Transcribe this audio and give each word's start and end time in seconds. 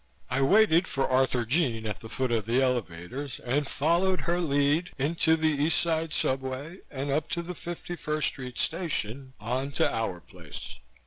I 0.31 0.41
waited 0.41 0.87
for 0.87 1.07
Arthurjean 1.07 1.85
at 1.85 1.99
the 1.99 2.09
foot 2.09 2.31
of 2.31 2.47
the 2.47 2.59
elevators 2.59 3.39
and 3.41 3.67
followed 3.67 4.21
her 4.21 4.39
lead, 4.39 4.89
into 4.97 5.35
the 5.35 5.49
East 5.49 5.77
Side 5.79 6.11
subway 6.11 6.79
and 6.89 7.11
up 7.11 7.29
to 7.29 7.43
the 7.43 7.53
51st 7.53 8.23
Street 8.23 8.57
station, 8.57 9.33
on 9.39 9.71
to 9.73 9.87
"our 9.95 10.19
place." 10.19 10.77